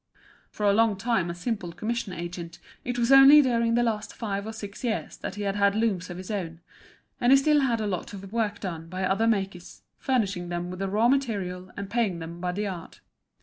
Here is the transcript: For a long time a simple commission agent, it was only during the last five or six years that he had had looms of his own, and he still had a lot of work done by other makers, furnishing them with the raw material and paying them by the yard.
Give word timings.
For 0.49 0.65
a 0.65 0.73
long 0.73 0.97
time 0.97 1.29
a 1.29 1.35
simple 1.35 1.71
commission 1.73 2.11
agent, 2.11 2.57
it 2.83 2.97
was 2.97 3.11
only 3.11 3.39
during 3.43 3.75
the 3.75 3.83
last 3.83 4.15
five 4.15 4.47
or 4.47 4.51
six 4.51 4.83
years 4.83 5.15
that 5.17 5.35
he 5.35 5.43
had 5.43 5.55
had 5.55 5.75
looms 5.75 6.09
of 6.09 6.17
his 6.17 6.31
own, 6.31 6.59
and 7.19 7.31
he 7.31 7.37
still 7.37 7.59
had 7.59 7.79
a 7.79 7.85
lot 7.85 8.11
of 8.11 8.33
work 8.33 8.59
done 8.59 8.89
by 8.89 9.03
other 9.03 9.27
makers, 9.27 9.83
furnishing 9.99 10.49
them 10.49 10.71
with 10.71 10.79
the 10.79 10.87
raw 10.87 11.07
material 11.07 11.69
and 11.77 11.91
paying 11.91 12.17
them 12.17 12.39
by 12.41 12.51
the 12.51 12.63
yard. 12.63 12.97